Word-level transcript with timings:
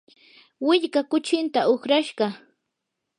willkaa 0.67 1.05
kuchinta 1.11 1.59
uqrashqa. 1.73 2.25